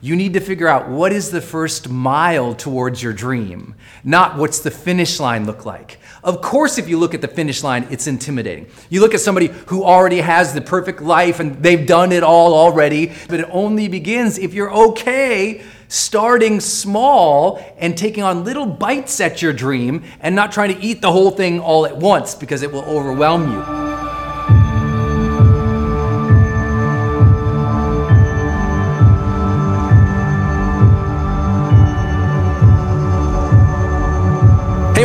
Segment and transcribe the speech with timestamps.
[0.00, 4.60] You need to figure out what is the first mile towards your dream, not what's
[4.60, 5.98] the finish line look like.
[6.22, 8.68] Of course, if you look at the finish line, it's intimidating.
[8.90, 12.54] You look at somebody who already has the perfect life and they've done it all
[12.54, 19.20] already, but it only begins if you're okay starting small and taking on little bites
[19.20, 22.62] at your dream and not trying to eat the whole thing all at once because
[22.62, 23.87] it will overwhelm you.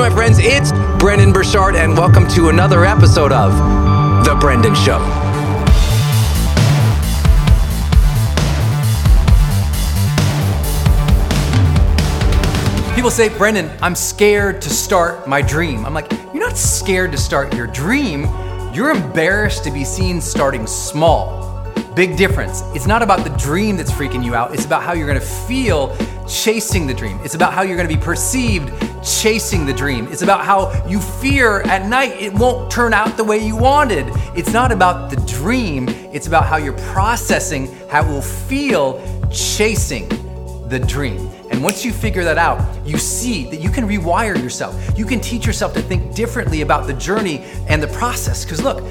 [0.03, 3.53] My friends, it's Brendon Burchard, and welcome to another episode of
[4.25, 4.99] The Brendon Show.
[12.93, 15.85] People say, Brendon, I'm scared to start my dream.
[15.85, 18.27] I'm like, you're not scared to start your dream,
[18.73, 21.43] you're embarrassed to be seen starting small.
[21.95, 22.63] Big difference.
[22.74, 25.95] It's not about the dream that's freaking you out, it's about how you're gonna feel
[26.28, 27.19] chasing the dream.
[27.24, 28.74] It's about how you're gonna be perceived
[29.04, 30.07] chasing the dream.
[30.07, 34.07] It's about how you fear at night it won't turn out the way you wanted.
[34.36, 39.00] It's not about the dream, it's about how you're processing how it will feel
[39.31, 40.10] chasing
[40.69, 41.30] the dream.
[41.51, 44.98] And once you figure that out, you see that you can rewire yourself.
[44.98, 48.44] You can teach yourself to think differently about the journey and the process.
[48.44, 48.84] Because look,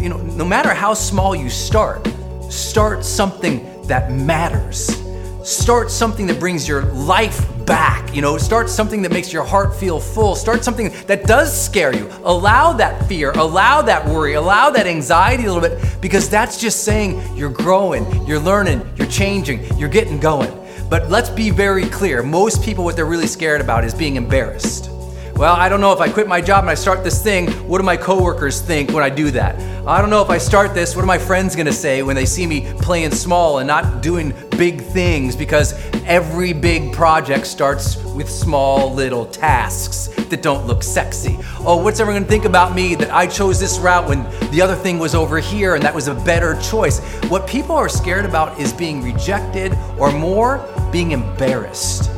[0.00, 2.04] you know, no matter how small you start,
[2.48, 5.02] Start something that matters.
[5.44, 8.14] Start something that brings your life back.
[8.14, 10.34] You know, start something that makes your heart feel full.
[10.34, 12.10] Start something that does scare you.
[12.24, 16.84] Allow that fear, allow that worry, allow that anxiety a little bit because that's just
[16.84, 20.52] saying you're growing, you're learning, you're changing, you're getting going.
[20.90, 24.90] But let's be very clear most people, what they're really scared about is being embarrassed.
[25.38, 27.78] Well, I don't know if I quit my job and I start this thing, what
[27.78, 29.54] do my coworkers think when I do that?
[29.86, 32.26] I don't know if I start this, what are my friends gonna say when they
[32.26, 35.36] see me playing small and not doing big things?
[35.36, 35.74] Because
[36.06, 41.38] every big project starts with small little tasks that don't look sexy.
[41.60, 44.74] Oh, what's everyone gonna think about me that I chose this route when the other
[44.74, 46.98] thing was over here and that was a better choice?
[47.30, 52.10] What people are scared about is being rejected or more, being embarrassed.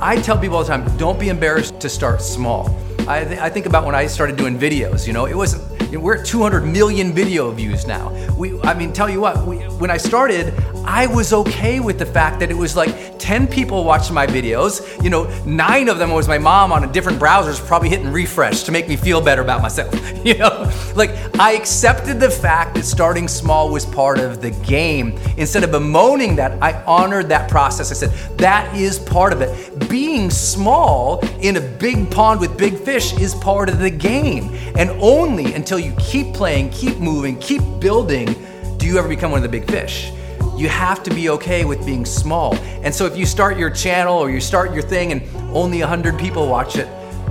[0.00, 2.68] I tell people all the time don't be embarrassed to start small.
[3.08, 5.98] I, th- I think about when I started doing videos, you know, it wasn't, you
[5.98, 8.10] know, we're at 200 million video views now.
[8.36, 10.52] We, I mean, tell you what, we, when I started,
[10.86, 15.02] I was okay with the fact that it was like 10 people watched my videos.
[15.02, 18.62] You know, nine of them was my mom on a different browsers, probably hitting refresh
[18.62, 19.94] to make me feel better about myself.
[20.26, 25.16] You know, like I accepted the fact that starting small was part of the game.
[25.36, 27.92] Instead of bemoaning that, I honored that process.
[27.92, 29.88] I said, that is part of it.
[29.88, 34.52] Being small in a big pond with big fish is part of the game.
[34.76, 38.34] And only until you keep playing, keep moving, keep building,
[38.78, 40.10] do you ever become one of the big fish
[40.56, 42.54] you have to be okay with being small.
[42.82, 45.22] And so if you start your channel or you start your thing and
[45.54, 46.88] only 100 people watch it,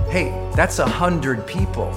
[0.08, 1.92] hey, that's 100 people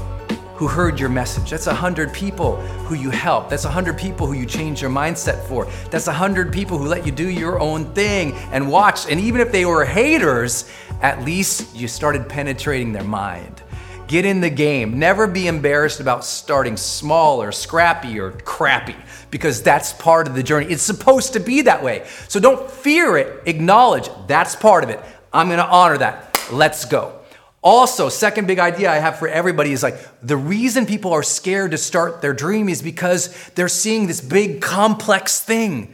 [0.56, 1.52] who heard your message.
[1.52, 3.50] That's 100 people who you help.
[3.50, 5.66] That's 100 people who you change your mindset for.
[5.90, 9.10] That's 100 people who let you do your own thing and watch.
[9.10, 10.70] And even if they were haters,
[11.02, 13.64] at least you started penetrating their mind.
[14.10, 14.98] Get in the game.
[14.98, 18.96] Never be embarrassed about starting small or scrappy or crappy
[19.30, 20.66] because that's part of the journey.
[20.66, 22.08] It's supposed to be that way.
[22.28, 25.00] So don't fear it, acknowledge that's part of it.
[25.32, 26.44] I'm going to honor that.
[26.52, 27.20] Let's go.
[27.62, 31.70] Also, second big idea I have for everybody is like the reason people are scared
[31.70, 35.94] to start their dream is because they're seeing this big complex thing.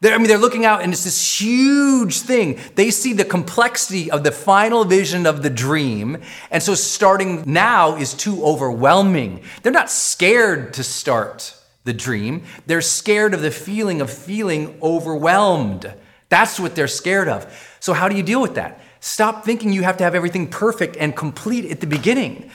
[0.00, 2.58] They're, I mean, they're looking out and it's this huge thing.
[2.76, 6.18] They see the complexity of the final vision of the dream.
[6.50, 9.42] And so starting now is too overwhelming.
[9.62, 11.54] They're not scared to start
[11.84, 12.44] the dream.
[12.66, 15.92] They're scared of the feeling of feeling overwhelmed.
[16.28, 17.46] That's what they're scared of.
[17.80, 18.80] So, how do you deal with that?
[19.00, 22.50] Stop thinking you have to have everything perfect and complete at the beginning.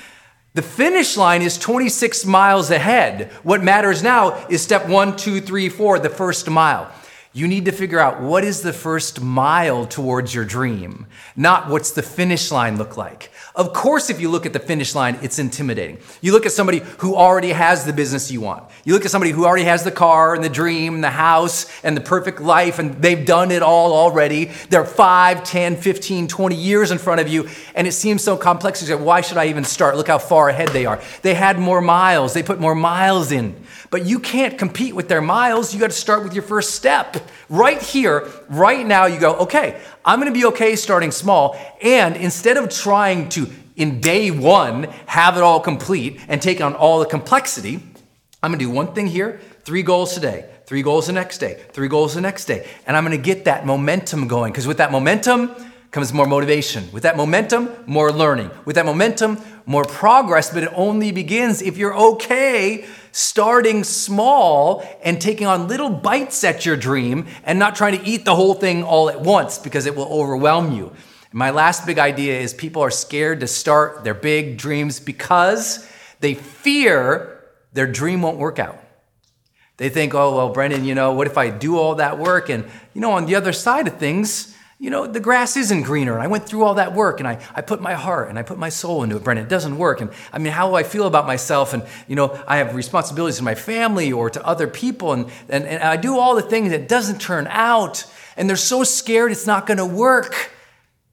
[0.54, 3.32] The finish line is 26 miles ahead.
[3.42, 6.92] What matters now is step one, two, three, four, the first mile.
[7.36, 11.90] You need to figure out what is the first mile towards your dream, not what's
[11.90, 13.32] the finish line look like.
[13.56, 15.98] Of course, if you look at the finish line, it's intimidating.
[16.22, 18.64] You look at somebody who already has the business you want.
[18.84, 21.66] You look at somebody who already has the car and the dream and the house
[21.84, 24.52] and the perfect life, and they've done it all already.
[24.70, 28.80] They're 5, 10, 15, 20 years in front of you, and it seems so complex.
[28.82, 29.98] You say, why should I even start?
[29.98, 31.02] Look how far ahead they are.
[31.24, 33.56] They had more miles, they put more miles in.
[33.90, 35.74] But you can't compete with their miles.
[35.74, 37.23] You got to start with your first step.
[37.50, 41.58] Right here, right now, you go, okay, I'm going to be okay starting small.
[41.82, 46.74] And instead of trying to, in day one, have it all complete and take on
[46.74, 47.82] all the complexity,
[48.42, 51.62] I'm going to do one thing here, three goals today, three goals the next day,
[51.72, 52.68] three goals the next day.
[52.86, 55.56] And I'm going to get that momentum going because with that momentum,
[55.94, 56.92] comes more motivation.
[56.92, 58.50] With that momentum, more learning.
[58.66, 59.38] With that momentum,
[59.68, 65.92] more progress, but it only begins if you're okay starting small and taking on little
[65.92, 69.60] bites at your dream and not trying to eat the whole thing all at once
[69.60, 70.92] because it will overwhelm you.
[71.32, 75.88] My last big idea is people are scared to start their big dreams because
[76.22, 78.80] they fear their dream won't work out.
[79.78, 82.50] They think, oh, well, Brendon, you know, what if I do all that work?
[82.50, 84.53] And, you know, on the other side of things,
[84.84, 86.12] you know, the grass isn't greener.
[86.12, 88.44] And I went through all that work and I, I put my heart and I
[88.44, 89.46] put my soul into it, Brendon.
[89.46, 90.02] It doesn't work.
[90.02, 91.74] And I mean, how do I feel about myself?
[91.74, 95.14] And, you know, I have responsibilities to my family or to other people.
[95.14, 98.06] And, and, and I do all the things that doesn't turn out.
[98.36, 100.52] And they're so scared it's not going to work.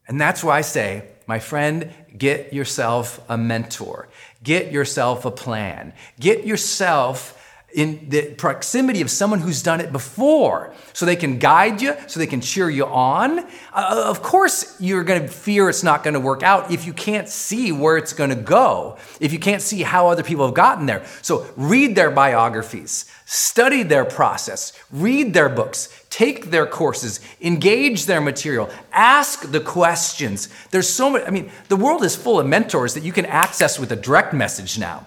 [0.09, 4.09] And that's why I say, my friend, get yourself a mentor.
[4.43, 5.93] Get yourself a plan.
[6.19, 7.40] Get yourself
[7.73, 10.73] in the proximity of someone who's done it before.
[10.93, 13.41] So they can guide you so they can cheer you on.
[13.73, 16.93] Uh, of course you're going to fear it's not going to work out if you
[16.93, 20.55] can't see where it's going to go if you can't see how other people have
[20.55, 21.05] gotten there.
[21.23, 28.21] So read their biographies study their process read their books take their courses engage their
[28.21, 30.49] material ask the questions.
[30.73, 33.79] There's so much i mean the world is full of mentors that you can access
[33.79, 35.07] with a direct message now.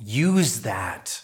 [0.00, 1.22] Use that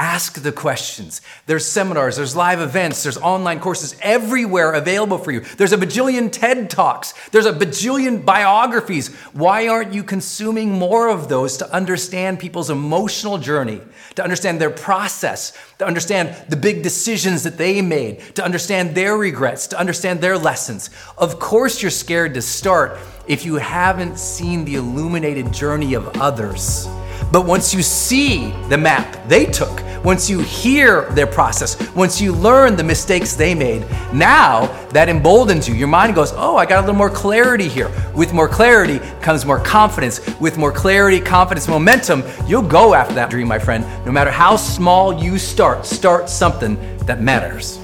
[0.00, 1.22] Ask the questions.
[1.46, 5.40] There's seminars, there's live events, there's online courses everywhere available for you.
[5.40, 9.12] There's a bajillion TED Talks, there's a bajillion biographies.
[9.32, 13.80] Why aren't you consuming more of those to understand people's emotional journey,
[14.14, 19.16] to understand their process, to understand the big decisions that they made, to understand their
[19.16, 20.90] regrets, to understand their lessons?
[21.16, 26.86] Of course, you're scared to start if you haven't seen the illuminated journey of others.
[27.32, 32.32] But once you see the map they took, once you hear their process, once you
[32.32, 35.74] learn the mistakes they made, now that emboldens you.
[35.74, 37.90] Your mind goes, Oh, I got a little more clarity here.
[38.14, 40.20] With more clarity comes more confidence.
[40.40, 43.84] With more clarity, confidence, momentum, you'll go after that dream, my friend.
[44.06, 46.76] No matter how small you start, start something
[47.06, 47.78] that matters.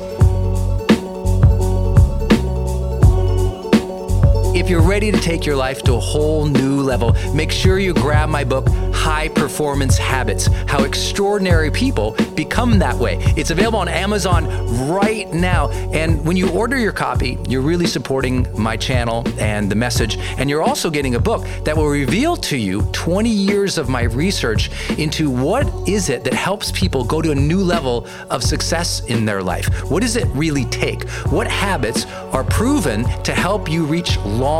[4.65, 7.93] If you're ready to take your life to a whole new level, make sure you
[7.93, 13.19] grab my book, High Performance Habits How Extraordinary People Become That Way.
[13.37, 14.47] It's available on Amazon
[14.89, 15.69] right now.
[15.93, 20.17] And when you order your copy, you're really supporting my channel and the message.
[20.39, 24.05] And you're also getting a book that will reveal to you 20 years of my
[24.05, 29.05] research into what is it that helps people go to a new level of success
[29.05, 29.91] in their life.
[29.91, 31.07] What does it really take?
[31.29, 34.54] What habits are proven to help you reach long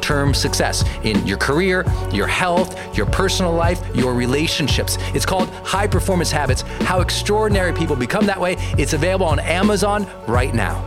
[0.00, 4.98] term success in your career, your health, your personal life, your relationships.
[5.14, 8.56] It's called High Performance Habits How Extraordinary People Become That Way.
[8.78, 10.86] It's available on Amazon right now.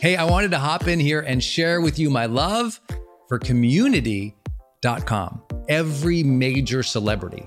[0.00, 2.80] Hey, I wanted to hop in here and share with you my love
[3.28, 5.42] for community.com.
[5.68, 7.46] Every major celebrity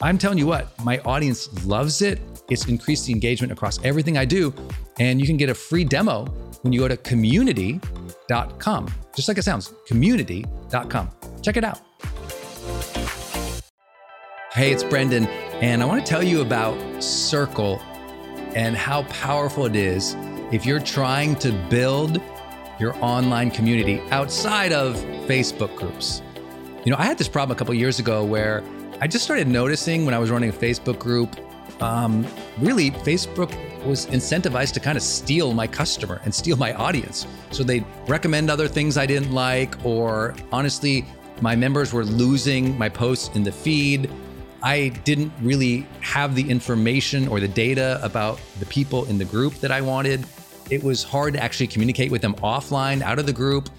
[0.00, 2.20] I'm telling you what, my audience loves it.
[2.48, 4.54] It's increased the engagement across everything I do.
[5.00, 6.24] And you can get a free demo
[6.62, 8.94] when you go to community.com.
[9.16, 11.10] Just like it sounds, community.com.
[11.42, 11.80] Check it out.
[14.52, 15.26] Hey, it's Brendon,
[15.60, 17.80] and I want to tell you about Circle
[18.54, 20.16] and how powerful it is
[20.52, 22.20] if you're trying to build
[22.80, 26.22] your online community outside of Facebook groups.
[26.84, 28.62] You know, I had this problem a couple years ago where
[29.00, 31.36] I just started noticing when I was running a Facebook group,
[31.80, 32.26] um,
[32.58, 37.24] really, Facebook was incentivized to kind of steal my customer and steal my audience.
[37.52, 41.06] So they'd recommend other things I didn't like, or honestly,
[41.40, 44.10] my members were losing my posts in the feed.
[44.64, 49.54] I didn't really have the information or the data about the people in the group
[49.60, 50.26] that I wanted.
[50.70, 53.70] It was hard to actually communicate with them offline, out of the group.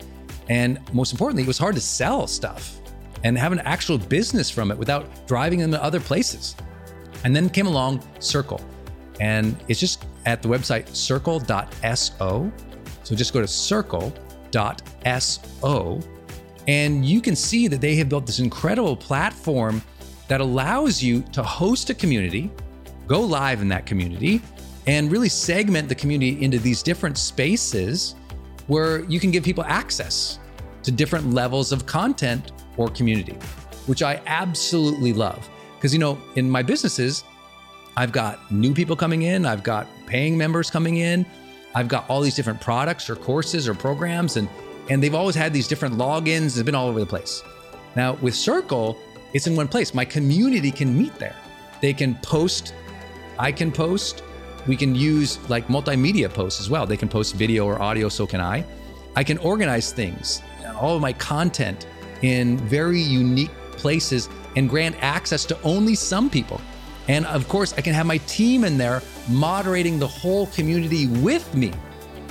[0.48, 2.79] And most importantly, it was hard to sell stuff
[3.24, 6.56] and have an actual business from it without driving them to other places.
[7.24, 8.62] And then came along Circle.
[9.20, 12.51] And it's just at the website circle.so.
[13.04, 15.00] So just go to circle.so
[16.70, 19.82] and you can see that they have built this incredible platform
[20.28, 22.51] that allows you to host a community,
[23.08, 24.39] go live in that community,
[24.86, 28.13] and really segment the community into these different spaces
[28.68, 30.38] where you can give people access
[30.84, 33.34] to different levels of content or community,
[33.86, 35.48] which I absolutely love.
[35.76, 37.26] Because, you know, in my businesses,
[37.98, 41.26] I've got new people coming in, I've got paying members coming in,
[41.76, 44.50] I've got all these different products or courses or programs, and
[44.90, 46.46] and they've always had these different logins.
[46.46, 47.44] It's been all over the place.
[47.96, 48.98] Now with Circle,
[49.34, 49.94] it's in one place.
[49.94, 51.36] My community can meet there.
[51.82, 52.74] They can post,
[53.38, 54.24] I can post.
[54.68, 56.86] We can use like multimedia posts as well.
[56.86, 58.64] They can post video or audio, so can I.
[59.16, 60.42] I can organize things,
[60.80, 61.86] all of my content
[62.22, 66.60] in very unique places and grant access to only some people.
[67.08, 71.54] And of course, I can have my team in there moderating the whole community with
[71.56, 71.74] me.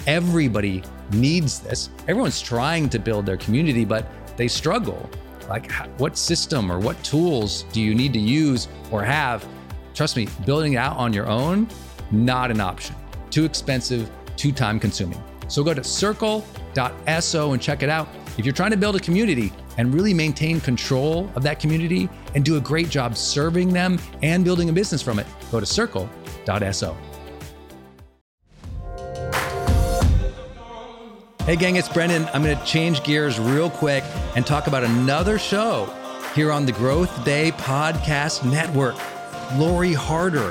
[0.07, 1.91] Everybody needs this.
[2.07, 5.09] Everyone's trying to build their community, but they struggle.
[5.49, 9.47] Like, what system or what tools do you need to use or have?
[9.95, 11.67] Trust me, building it out on your own,
[12.11, 12.95] not an option.
[13.31, 15.23] Too expensive, too time consuming.
[15.49, 18.09] So go to circle.so and check it out.
[18.37, 22.45] If you're trying to build a community and really maintain control of that community and
[22.45, 26.97] do a great job serving them and building a business from it, go to circle.so.
[31.47, 32.29] Hey, gang, it's Brendon.
[32.35, 34.05] I'm going to change gears real quick
[34.37, 35.89] and talk about another show
[36.35, 38.97] here on the Growth Day Podcast Network.
[39.57, 40.51] Lori Harder.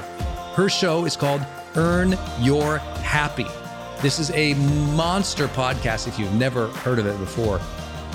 [0.55, 3.45] Her show is called Earn Your Happy.
[4.01, 4.55] This is a
[4.95, 7.61] monster podcast if you've never heard of it before.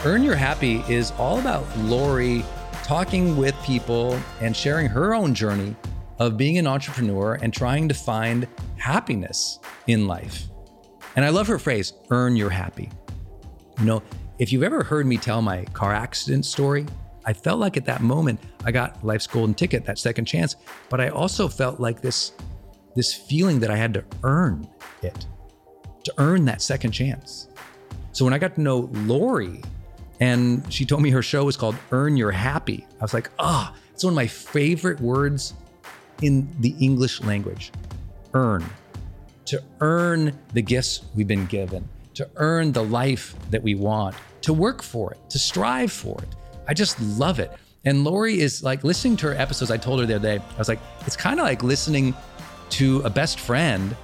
[0.05, 2.45] Earn Your Happy is all about Lori
[2.83, 5.77] talking with people and sharing her own journey
[6.19, 10.49] of being an entrepreneur and trying to find happiness in life.
[11.15, 12.91] And I love her phrase, earn your happy.
[13.79, 14.03] You know,
[14.41, 16.85] if you've ever heard me tell my car accident story,
[17.25, 20.57] I felt like at that moment I got life's golden ticket, that second chance,
[20.89, 22.33] but I also felt like this
[22.97, 24.69] this feeling that I had to earn
[25.03, 25.27] it,
[26.03, 27.47] to earn that second chance.
[28.11, 29.63] So when I got to know Lori
[30.23, 33.73] and she told me her show was called Earn Your Happy, I was like, ah,
[33.75, 35.55] oh, it's one of my favorite words
[36.23, 37.73] in the English language.
[38.33, 38.65] Earn
[39.47, 44.53] to earn the gifts we've been given, to earn the life that we want, to
[44.53, 46.29] work for it, to strive for it.
[46.69, 47.51] I just love it.
[47.85, 49.73] And Lori is like listening to her episodes.
[49.73, 52.15] I told her the other day, I was like, it's kind of like listening
[52.71, 53.97] to a best friend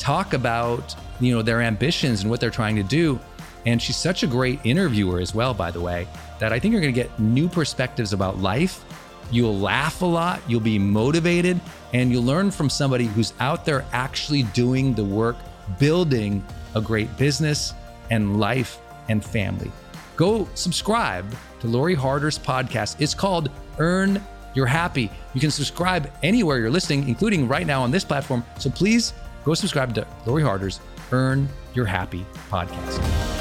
[0.00, 3.20] talk about, you know, their ambitions and what they're trying to do.
[3.66, 6.06] And she's such a great interviewer as well, by the way,
[6.38, 8.84] that I think you're going to get new perspectives about life.
[9.30, 11.60] You'll laugh a lot, you'll be motivated,
[11.92, 15.36] and you'll learn from somebody who's out there actually doing the work,
[15.78, 17.74] building a great business
[18.10, 19.70] and life and family.
[20.16, 22.96] Go subscribe to Lori Harder's podcast.
[22.98, 24.22] It's called Earn
[24.54, 25.10] Your Happy.
[25.32, 28.44] You can subscribe anywhere you're listening, including right now on this platform.
[28.58, 29.12] So please
[29.44, 30.80] go subscribe to Lori Harder's
[31.12, 33.39] Earn Your Happy podcast.